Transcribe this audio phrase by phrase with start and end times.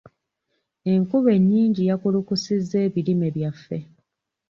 [0.91, 3.77] Enkuba ennyingi yakulukusizza ebirime byaffe.